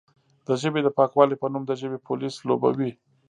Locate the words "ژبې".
0.61-0.81, 1.81-2.03